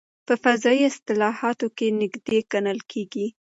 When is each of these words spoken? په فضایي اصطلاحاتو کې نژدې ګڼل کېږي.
په 0.27 0.33
فضایي 0.43 0.83
اصطلاحاتو 0.91 1.67
کې 1.77 1.87
نژدې 1.99 2.39
ګڼل 2.51 2.79
کېږي. 2.91 3.27